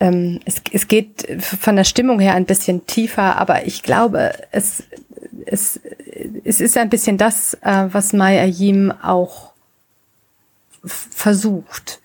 [0.00, 4.82] ähm, es, es geht von der Stimmung her ein bisschen tiefer, aber ich glaube, es,
[5.46, 5.80] es,
[6.44, 9.52] es ist ein bisschen das, äh, was Maya Yim auch
[10.84, 12.00] versucht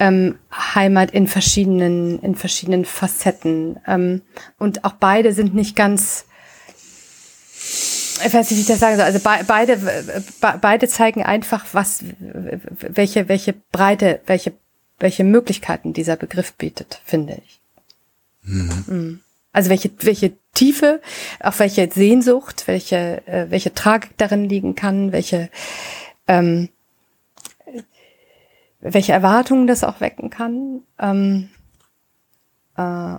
[0.00, 3.78] ähm, Heimat in verschiedenen, in verschiedenen Facetten.
[3.86, 4.22] Ähm,
[4.58, 6.24] und auch beide sind nicht ganz,
[8.24, 9.04] ich weiß nicht, wie ich das sagen soll.
[9.04, 14.54] Also be beide, be beide zeigen einfach, was, welche, welche Breite, welche,
[14.98, 17.60] welche Möglichkeiten dieser Begriff bietet, finde ich.
[18.42, 18.84] Mhm.
[18.86, 19.20] mhm.
[19.52, 21.00] Also welche, welche Tiefe,
[21.40, 25.50] auch welche Sehnsucht, welche, äh, welche Tragik darin liegen kann, welche,
[26.28, 26.68] ähm,
[28.80, 31.48] welche Erwartungen das auch wecken kann, ähm,
[32.76, 33.18] äh,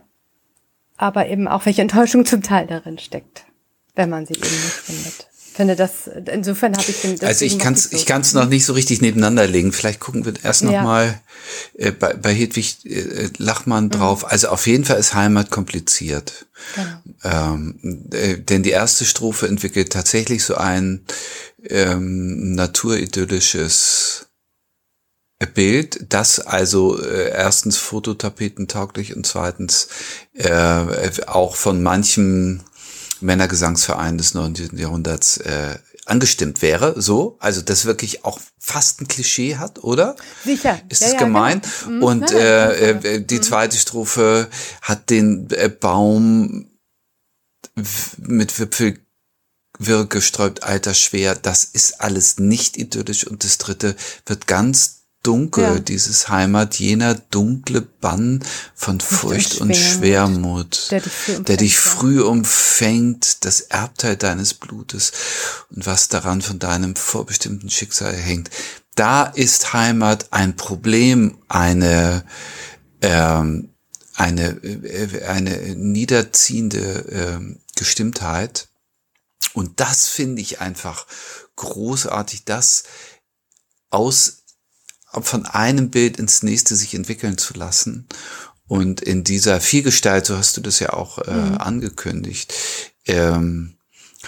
[0.97, 3.45] aber eben auch welche Enttäuschung zum Teil darin steckt,
[3.95, 5.27] wenn man sie eben nicht findet.
[5.53, 7.21] Finde das, insofern habe ich den.
[7.23, 9.73] Also ich kann es so ich kann's noch nicht so richtig nebeneinander legen.
[9.73, 10.81] Vielleicht gucken wir erst noch ja.
[10.81, 11.19] mal
[11.73, 13.89] äh, bei, bei Hedwig äh, Lachmann mhm.
[13.89, 14.31] drauf.
[14.31, 16.45] Also auf jeden Fall ist Heimat kompliziert.
[16.75, 17.53] Genau.
[17.53, 21.03] Ähm, äh, denn die erste Strophe entwickelt tatsächlich so ein
[21.67, 24.30] ähm, naturidyllisches
[25.47, 29.87] Bild, das also äh, erstens fototapetentauglich und zweitens
[30.33, 32.61] äh, auch von manchem
[33.21, 34.77] Männergesangsverein des 19.
[34.77, 40.15] Jahrhunderts äh, angestimmt wäre, so, also das wirklich auch fast ein Klischee hat, oder?
[40.43, 40.79] Sicher.
[40.89, 41.61] Ist ja, es ja, gemein?
[41.85, 42.07] Genau.
[42.07, 43.43] Und nein, äh, äh, die mhm.
[43.43, 44.49] zweite Strophe
[44.81, 46.67] hat den äh, Baum
[48.17, 48.99] mit Wipfel
[49.79, 51.35] wirr gesträubt, alter schwer.
[51.35, 53.25] Das ist alles nicht idyllisch.
[53.25, 55.79] Und das dritte wird ganz dunkel, ja.
[55.79, 61.79] dieses Heimat, jener dunkle Bann von Furcht und, Schwermut, der dich, früh umfängt, der dich
[61.79, 65.11] früh umfängt, das Erbteil deines Blutes
[65.69, 68.49] und was daran von deinem vorbestimmten Schicksal hängt.
[68.95, 72.25] Da ist Heimat ein Problem, eine,
[73.01, 73.69] ähm,
[74.15, 78.67] eine, äh, eine niederziehende ähm, Gestimmtheit.
[79.53, 81.05] Und das finde ich einfach
[81.55, 82.83] großartig, das
[83.89, 84.40] aus
[85.19, 88.07] von einem Bild ins nächste sich entwickeln zu lassen.
[88.67, 91.57] Und in dieser Vielgestalt, so hast du das ja auch äh, mhm.
[91.57, 92.53] angekündigt,
[93.05, 93.75] ähm,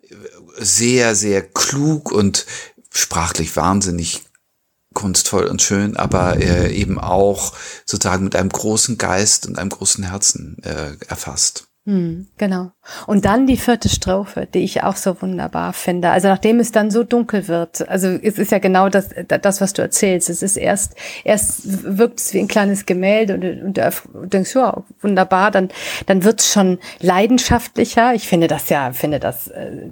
[0.59, 2.45] sehr, sehr klug und
[2.91, 4.21] sprachlich wahnsinnig
[4.93, 7.53] kunstvoll und schön, aber äh, eben auch
[7.85, 11.67] sozusagen mit einem großen Geist und einem großen Herzen äh, erfasst.
[11.85, 12.71] Hm, genau.
[13.07, 16.11] Und dann die vierte Strophe, die ich auch so wunderbar finde.
[16.11, 19.73] Also nachdem es dann so dunkel wird, also es ist ja genau das, das was
[19.73, 20.29] du erzählst.
[20.29, 21.63] Es ist erst, erst
[21.97, 25.69] wirkt es wie ein kleines Gemälde und, und du denkst, ja, wunderbar, dann,
[26.05, 28.13] dann wird es schon leidenschaftlicher.
[28.13, 29.89] Ich finde das ja, finde das äh,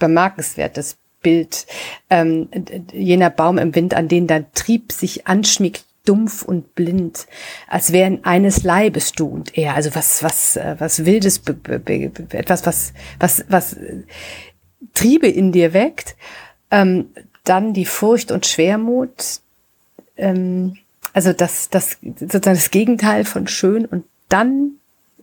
[0.00, 1.66] bemerkenswert, das Bild
[2.10, 2.48] ähm,
[2.92, 7.26] jener Baum im Wind, an den dein Trieb sich anschmiegt, dumpf und blind,
[7.68, 9.74] als wären eines Leibes du und er.
[9.74, 11.42] Also was, was, äh, was Wildes,
[12.30, 13.76] etwas, was, was, was
[14.94, 16.16] Triebe in dir weckt.
[16.70, 17.10] Ähm,
[17.44, 19.40] dann die Furcht und Schwermut.
[20.16, 20.76] Ähm,
[21.12, 24.72] also das, das sozusagen das Gegenteil von schön und dann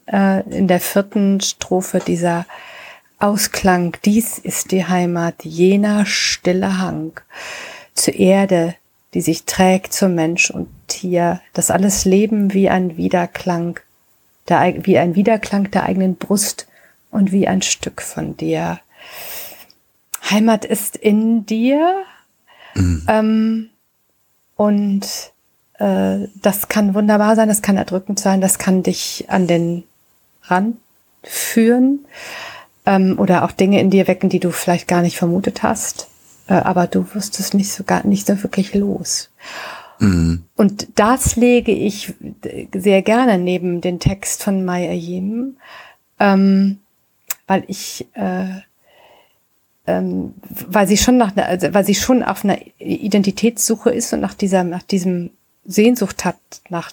[0.06, 2.46] äh, in der vierten Strophe dieser
[3.20, 7.20] Ausklang, dies ist die Heimat, jener stille Hang
[7.94, 8.76] zur Erde,
[9.14, 13.80] die sich trägt zum Mensch und Tier, das alles Leben wie ein Wiederklang,
[14.48, 16.68] der, wie ein Wiederklang der eigenen Brust
[17.12, 18.80] und wie ein Stück von dir.
[20.30, 22.04] Heimat ist in dir
[22.76, 23.04] mhm.
[23.08, 23.70] ähm,
[24.56, 25.06] und
[25.78, 29.84] äh, das kann wunderbar sein, das kann erdrückend sein, das kann dich an den
[30.44, 30.78] Rand
[31.24, 32.06] führen
[32.90, 36.08] ähm, oder auch Dinge in dir wecken, die du vielleicht gar nicht vermutet hast,
[36.48, 39.30] äh, aber du wirst es nicht so gar nicht so wirklich los.
[40.00, 40.44] Mhm.
[40.56, 42.14] Und das lege ich
[42.74, 45.58] sehr gerne neben den Text von Maya Yim,
[46.20, 46.80] ähm,
[47.46, 48.62] weil ich äh,
[49.86, 54.34] ähm, weil sie schon nach also weil sie schon auf einer Identitätssuche ist und nach
[54.34, 55.30] dieser nach diesem
[55.64, 56.38] Sehnsucht hat
[56.70, 56.92] nach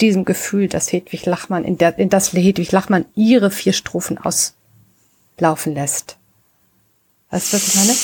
[0.00, 4.54] diesem Gefühl, dass Hedwig Lachmann in, der, in das Hedwig Lachmann ihre vier Strophen aus
[5.38, 6.16] laufen lässt.
[7.30, 7.96] Weißt du, was ich meine?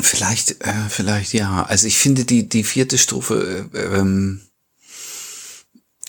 [0.00, 1.64] Vielleicht, äh, vielleicht ja.
[1.64, 4.40] Also ich finde die, die vierte Strophe äh, ähm,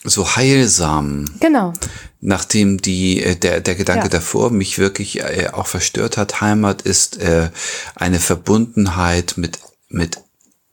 [0.04, 1.26] so heilsam.
[1.40, 1.74] Genau.
[2.22, 4.10] Nachdem die, äh, der, der Gedanke ja.
[4.10, 6.42] davor mich wirklich äh, auch verstört hat.
[6.42, 7.50] Heimat ist äh,
[7.96, 10.20] eine Verbundenheit mit, mit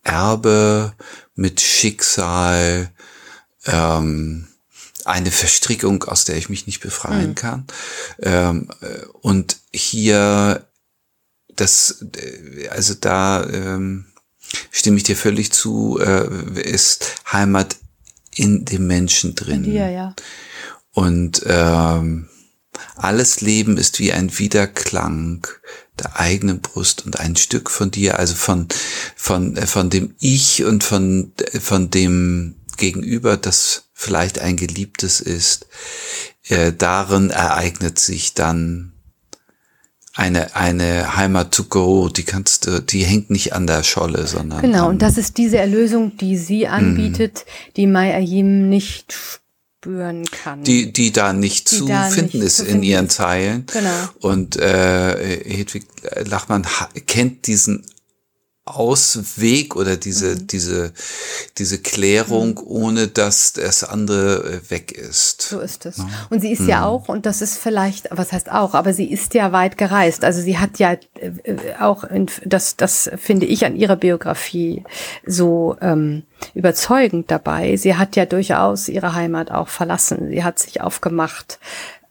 [0.03, 0.93] Erbe,
[1.35, 2.91] mit Schicksal,
[3.67, 4.49] ähm,
[5.05, 7.35] eine Verstrickung, aus der ich mich nicht befreien mhm.
[7.35, 7.67] kann.
[8.21, 10.67] Ähm, äh, und hier,
[11.55, 14.07] das, äh, also da ähm,
[14.71, 17.77] stimme ich dir völlig zu, äh, ist Heimat
[18.35, 19.65] in dem Menschen drin.
[19.65, 20.15] In dir, ja.
[20.93, 22.29] Und ähm,
[22.97, 25.47] alles Leben ist wie ein Wiederklang
[25.99, 28.69] der eigenen Brust und ein Stück von dir, also von,
[29.17, 35.67] von, äh, von dem Ich und von, von dem Gegenüber, das vielleicht ein Geliebtes ist,
[36.49, 38.93] äh, darin ereignet sich dann
[40.15, 44.63] eine, eine Heimat to go, die kannst du, die hängt nicht an der Scholle, sondern.
[44.63, 47.75] Genau, und das ist diese Erlösung, die sie anbietet, mm.
[47.77, 49.15] die Mai Ayim nicht
[49.85, 50.63] spüren kann.
[50.63, 53.67] Die, die da nicht die zu da finden nicht ist zu in finden ihren Zeilen.
[53.67, 53.91] Genau.
[54.21, 55.87] Und äh, Hedwig
[56.25, 56.67] Lachmann
[57.07, 57.85] kennt diesen
[58.67, 60.47] Ausweg oder diese, mhm.
[60.47, 60.93] diese,
[61.59, 62.67] diese Klärung, mhm.
[62.67, 65.43] ohne dass das andere äh, weg ist.
[65.43, 65.99] So ist es.
[65.99, 66.09] Ja.
[66.31, 66.69] Und sie ist mhm.
[66.71, 70.25] ja auch, und das ist vielleicht, was heißt auch, aber sie ist ja weit gereist.
[70.25, 71.29] Also sie hat ja äh,
[71.79, 74.85] auch, in, das, das finde ich an ihrer Biografie
[75.27, 76.23] so ähm,
[76.55, 77.77] überzeugend dabei.
[77.77, 80.31] Sie hat ja durchaus ihre Heimat auch verlassen.
[80.31, 81.59] Sie hat sich aufgemacht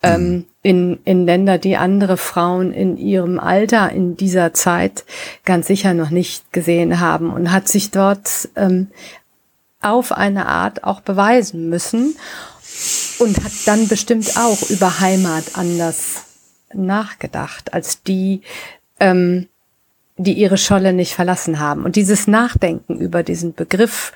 [0.03, 5.05] ähm, in, in Länder, die andere Frauen in ihrem Alter in dieser Zeit
[5.45, 8.87] ganz sicher noch nicht gesehen haben und hat sich dort ähm,
[9.81, 12.15] auf eine Art auch beweisen müssen
[13.19, 16.23] und hat dann bestimmt auch über Heimat anders
[16.73, 18.41] nachgedacht als die,
[18.99, 19.47] ähm,
[20.17, 21.83] die ihre Scholle nicht verlassen haben.
[21.85, 24.11] Und dieses Nachdenken über diesen Begriff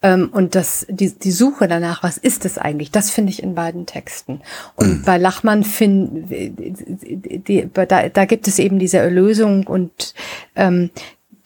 [0.00, 3.84] und das, die, die Suche danach, was ist es eigentlich, das finde ich in beiden
[3.84, 4.42] Texten.
[4.76, 5.02] Und mhm.
[5.02, 10.14] bei Lachmann find, die, die, da, da gibt es eben diese Erlösung und
[10.54, 10.90] ähm,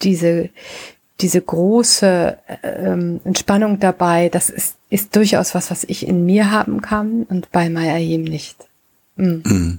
[0.03, 0.51] diese,
[1.21, 6.83] diese große ähm, Entspannung dabei, das ist, ist durchaus was, was ich in mir haben
[6.83, 8.57] kann und bei Mayayim nicht.
[9.17, 9.43] Mhm.
[9.47, 9.79] Mhm.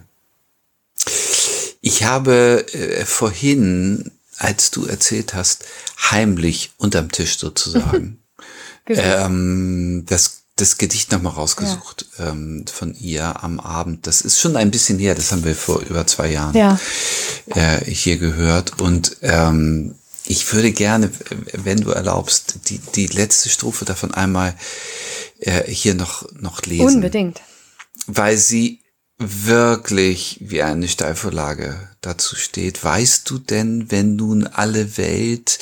[1.81, 5.65] Ich habe äh, vorhin, als du erzählt hast,
[6.11, 8.19] heimlich unterm Tisch sozusagen,
[8.87, 12.29] ähm, das, das Gedicht nochmal rausgesucht ja.
[12.29, 14.07] ähm, von ihr am Abend.
[14.07, 16.79] Das ist schon ein bisschen her, das haben wir vor über zwei Jahren ja.
[17.55, 18.79] äh, hier gehört.
[18.79, 21.11] Und ähm, ich würde gerne,
[21.53, 24.55] wenn du erlaubst, die, die letzte Strophe davon einmal
[25.39, 26.95] äh, hier noch, noch lesen.
[26.95, 27.41] Unbedingt.
[28.07, 28.79] Weil sie
[29.17, 32.83] wirklich wie eine Steilvorlage dazu steht.
[32.83, 35.59] Weißt du denn, wenn nun alle Welt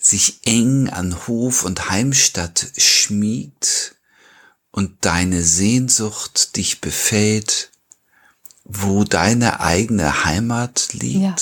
[0.00, 3.96] sich eng an Hof und Heimstatt schmiegt
[4.72, 7.70] und deine Sehnsucht dich befällt,
[8.64, 11.20] wo deine eigene Heimat liegt?
[11.20, 11.36] Ja.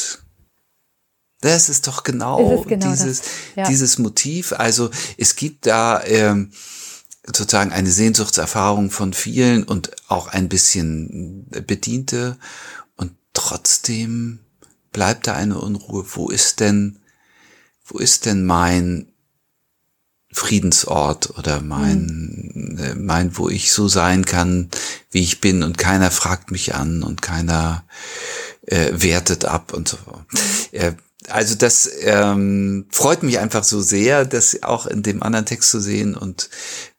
[1.40, 3.22] Das ist doch genau, ist genau dieses,
[3.54, 3.68] ja.
[3.68, 4.52] dieses Motiv.
[4.52, 6.50] Also es gibt da ähm,
[7.24, 12.38] sozusagen eine Sehnsuchtserfahrung von vielen und auch ein bisschen Bediente
[12.96, 14.40] und trotzdem
[14.90, 16.04] bleibt da eine Unruhe.
[16.09, 16.97] Wo ist denn,
[17.89, 19.09] wo ist denn mein
[20.30, 23.07] Friedensort oder mein, mhm.
[23.07, 24.70] mein, wo ich so sein kann,
[25.11, 27.84] wie ich bin und keiner fragt mich an und keiner
[28.66, 29.97] äh, wertet ab und so.
[29.97, 30.39] Mhm.
[30.72, 30.93] Äh,
[31.28, 35.80] also das ähm, freut mich einfach so sehr, das auch in dem anderen Text zu
[35.80, 36.49] sehen und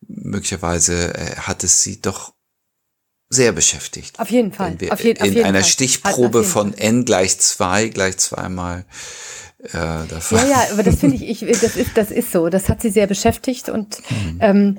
[0.07, 2.33] möglicherweise äh, hat es sie doch
[3.29, 4.19] sehr beschäftigt.
[4.19, 4.75] Auf jeden Fall.
[4.79, 5.69] Wir auf je, auf in einer Fall.
[5.69, 8.85] Stichprobe von n gleich zwei gleich zweimal
[9.59, 10.39] äh, davon.
[10.39, 12.49] Ja, ja, aber das finde ich, ich, das ist, das ist so.
[12.49, 14.37] Das hat sie sehr beschäftigt und mhm.
[14.39, 14.77] ähm,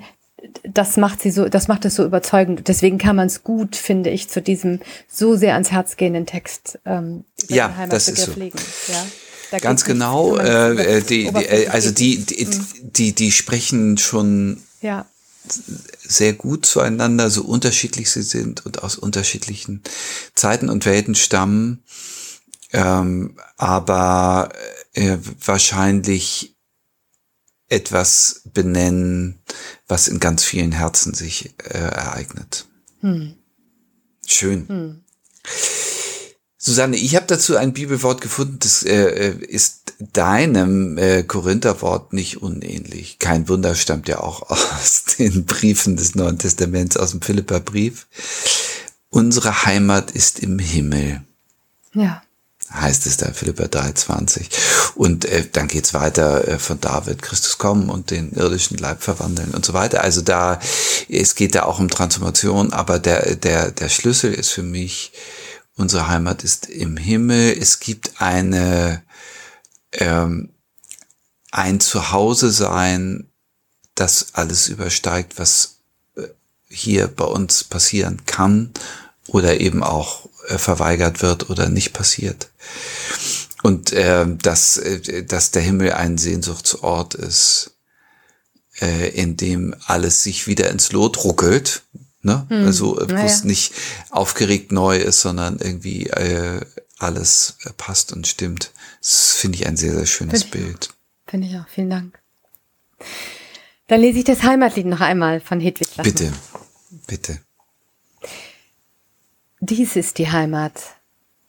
[0.63, 2.67] das macht sie so, das macht es so überzeugend.
[2.67, 6.79] Deswegen kann man es gut, finde ich, zu diesem so sehr ans Herz gehenden Text
[6.85, 8.33] ähm, ja, das ist so.
[8.39, 8.59] legen.
[8.87, 9.05] Ja.
[9.51, 10.37] Da Ganz genau.
[10.37, 12.47] Äh, äh, die, die, äh, also die, die,
[12.81, 15.05] die, die sprechen schon ja.
[15.47, 19.81] Sehr gut zueinander, so unterschiedlich sie sind und aus unterschiedlichen
[20.35, 21.83] Zeiten und Welten stammen.
[22.73, 24.49] Ähm, aber
[24.93, 26.55] äh, wahrscheinlich
[27.67, 29.39] etwas benennen,
[29.87, 32.67] was in ganz vielen Herzen sich äh, ereignet.
[32.99, 33.35] Hm.
[34.25, 34.67] Schön.
[34.67, 35.03] Hm.
[36.63, 42.43] Susanne, ich habe dazu ein Bibelwort gefunden, das äh, äh, ist deinem äh, Korintherwort nicht
[42.43, 43.17] unähnlich.
[43.17, 48.05] Kein Wunder stammt ja auch aus den Briefen des Neuen Testaments, aus dem Philipperbrief.
[49.09, 51.21] Unsere Heimat ist im Himmel.
[51.95, 52.21] Ja.
[52.71, 54.43] Heißt es da, Philipper 3,20.
[54.93, 59.55] Und äh, dann geht's weiter äh, von David, Christus kommen und den irdischen Leib verwandeln
[59.55, 60.03] und so weiter.
[60.03, 60.59] Also da,
[61.09, 65.11] es geht da auch um Transformation, aber der, der, der Schlüssel ist für mich,
[65.81, 67.57] Unsere Heimat ist im Himmel.
[67.59, 69.01] Es gibt eine,
[69.93, 70.49] ähm,
[71.49, 73.31] ein Zuhause sein,
[73.95, 75.79] das alles übersteigt, was
[76.15, 76.27] äh,
[76.69, 78.69] hier bei uns passieren kann
[79.25, 82.51] oder eben auch äh, verweigert wird oder nicht passiert.
[83.63, 87.71] Und äh, dass, äh, dass der Himmel ein Sehnsuchtsort ist,
[88.79, 91.81] äh, in dem alles sich wieder ins Lot ruckelt,
[92.23, 92.45] Ne?
[92.49, 92.65] Hm.
[92.65, 93.25] Also wo naja.
[93.25, 93.73] es nicht
[94.11, 96.61] aufgeregt neu ist, sondern irgendwie äh,
[96.99, 98.71] alles äh, passt und stimmt.
[99.01, 100.89] Das finde ich ein sehr, sehr schönes find Bild.
[101.25, 101.67] Finde ich auch.
[101.67, 102.19] Vielen Dank.
[103.87, 106.13] Dann lese ich das Heimatlied noch einmal von Hedwig Lassmann.
[106.13, 106.33] Bitte,
[107.07, 107.39] bitte.
[109.59, 110.81] Dies ist die Heimat,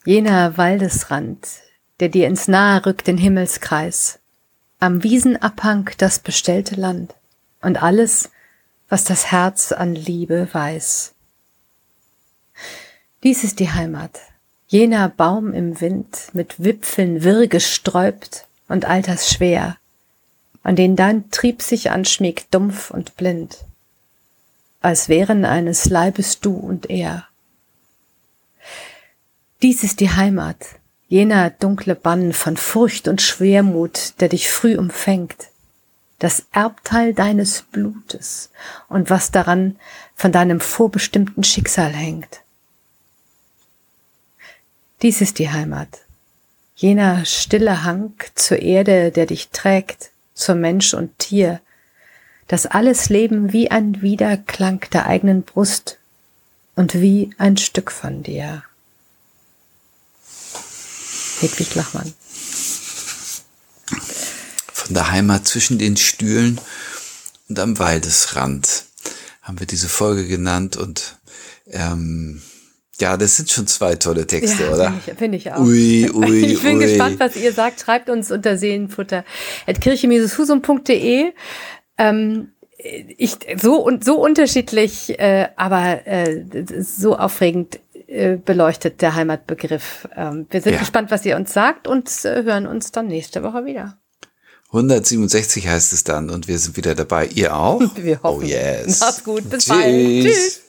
[0.05, 1.47] jener Waldesrand,
[2.01, 4.19] der dir ins Nahe rückt den Himmelskreis,
[4.81, 7.15] am Wiesenabhang das bestellte Land
[7.61, 8.31] und alles,
[8.93, 11.15] was das Herz an Liebe weiß.
[13.23, 14.21] Dies ist die Heimat,
[14.67, 19.79] jener Baum im Wind, mit Wipfeln wirr gesträubt und altersschwer,
[20.63, 23.65] an den dein Trieb sich anschmiegt, dumpf und blind,
[24.83, 27.27] als wären eines Leibes du und er.
[29.63, 30.59] Dies ist die Heimat,
[31.09, 35.49] jener dunkle Bann von Furcht und Schwermut, der dich früh umfängt,
[36.23, 38.51] das Erbteil deines Blutes
[38.89, 39.77] und was daran
[40.15, 42.43] von deinem vorbestimmten Schicksal hängt.
[45.03, 46.03] Dies ist die Heimat.
[46.77, 51.61] Jener stille Hang zur Erde, der dich trägt, zur Mensch und Tier,
[52.47, 55.99] das alles Leben wie ein Wiederklang der eigenen Brust
[56.77, 58.63] und wie ein Stück von dir.
[61.41, 62.15] Hedwig Lachmann.
[64.93, 66.61] Von der Heimat zwischen den Stühlen
[67.49, 68.85] und am Waldesrand
[69.41, 71.17] haben wir diese Folge genannt und
[71.71, 72.43] ähm,
[73.01, 74.93] ja, das sind schon zwei tolle Texte, ja, oder?
[75.17, 75.61] Finde ich, ich, auch.
[75.61, 76.85] Ui, ui, ich bin ui.
[76.85, 77.81] gespannt, was ihr sagt.
[77.81, 81.33] Schreibt uns unter seelenfutter.kirche-husum.de.
[81.97, 86.45] Ähm, ich, so und so unterschiedlich, äh, aber äh,
[86.83, 90.07] so aufregend äh, beleuchtet der Heimatbegriff.
[90.15, 90.81] Ähm, wir sind ja.
[90.81, 93.97] gespannt, was ihr uns sagt und äh, hören uns dann nächste Woche wieder.
[94.73, 97.27] 167 heißt es dann und wir sind wieder dabei.
[97.27, 97.83] Ihr auch?
[97.97, 98.43] Wir hoffen.
[98.43, 99.01] Oh yes.
[99.01, 99.49] Macht's gut.
[99.51, 99.69] Bis Tschüss.
[99.69, 100.25] bald.
[100.25, 100.61] Tschüss.